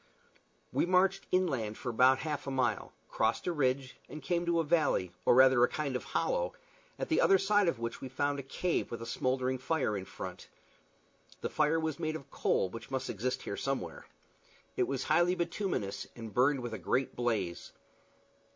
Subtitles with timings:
[0.73, 4.63] We marched inland for about half a mile, crossed a ridge, and came to a
[4.63, 6.53] valley, or rather a kind of hollow,
[6.97, 10.05] at the other side of which we found a cave with a smouldering fire in
[10.05, 10.47] front.
[11.41, 14.07] The fire was made of coal, which must exist here somewhere.
[14.75, 17.71] It was highly bituminous, and burned with a great blaze.